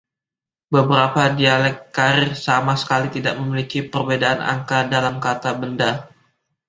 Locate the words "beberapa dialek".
0.73-1.77